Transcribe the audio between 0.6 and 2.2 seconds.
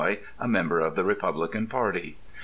of the Republican party.